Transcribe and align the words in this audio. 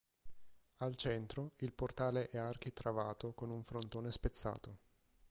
Al 0.77 0.95
centro 0.95 1.51
il 1.57 1.73
portale 1.73 2.31
è 2.31 2.37
architravato 2.39 3.33
con 3.33 3.51
un 3.51 3.63
frontone 3.63 4.09
spezzato. 4.09 4.77